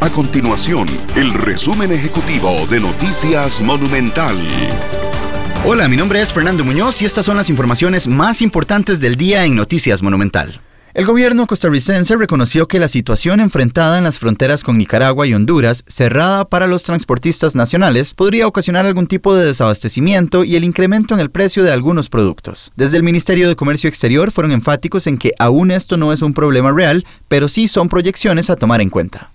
[0.00, 4.36] A continuación, el resumen ejecutivo de Noticias Monumental.
[5.64, 9.46] Hola, mi nombre es Fernando Muñoz y estas son las informaciones más importantes del día
[9.46, 10.60] en Noticias Monumental.
[10.92, 15.82] El gobierno costarricense reconoció que la situación enfrentada en las fronteras con Nicaragua y Honduras,
[15.86, 21.20] cerrada para los transportistas nacionales, podría ocasionar algún tipo de desabastecimiento y el incremento en
[21.20, 22.70] el precio de algunos productos.
[22.76, 26.34] Desde el Ministerio de Comercio Exterior fueron enfáticos en que aún esto no es un
[26.34, 29.32] problema real, pero sí son proyecciones a tomar en cuenta.